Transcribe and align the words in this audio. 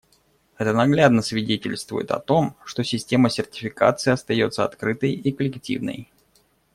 Это 0.57 0.73
наглядно 0.73 1.21
свидетельствует 1.21 2.09
о 2.09 2.19
том, 2.19 2.55
что 2.65 2.83
Система 2.83 3.29
сертификации 3.29 4.09
остается 4.09 4.65
открытой 4.65 5.11
и 5.11 5.31
коллективной. 5.31 6.11